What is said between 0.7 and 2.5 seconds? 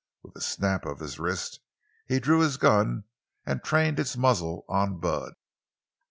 of his wrist he drew